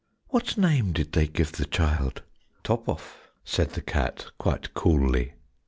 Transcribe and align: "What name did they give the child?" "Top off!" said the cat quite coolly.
"What 0.29 0.57
name 0.57 0.93
did 0.93 1.11
they 1.11 1.27
give 1.27 1.51
the 1.51 1.65
child?" 1.67 2.23
"Top 2.63 2.89
off!" 2.89 3.29
said 3.43 3.73
the 3.73 3.83
cat 3.83 4.25
quite 4.39 4.73
coolly. 4.73 5.33